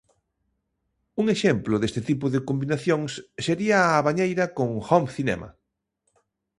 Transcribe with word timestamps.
Un 1.21 1.25
exemplo 1.35 1.75
deste 1.81 2.01
tipo 2.09 2.25
de 2.33 2.43
combinacións 2.49 3.11
sería 3.45 3.77
a 3.87 4.03
bañeira 4.07 4.45
con 4.57 4.67
home 4.87 5.09
cinema. 5.17 5.49